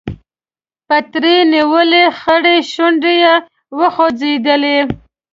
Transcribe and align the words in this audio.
پتري 0.87 1.37
نيولې 1.53 2.03
خړې 2.19 2.57
شونډې 2.71 3.13
يې 3.23 3.35
وخوځېدې. 3.79 4.79